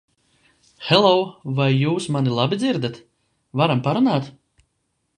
Hello, 0.85 1.11
vai 1.59 1.69
jūs 1.75 2.09
mani 2.17 2.35
labi 2.39 2.61
dzirdat? 2.65 3.01
Varam 3.63 3.89
parunāt? 3.91 4.37